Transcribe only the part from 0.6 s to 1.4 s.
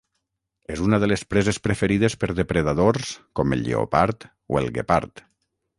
És una de les